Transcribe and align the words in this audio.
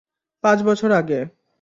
পাঁচ 0.43 0.59
বছর 0.63 0.89
আগে। 0.91 1.19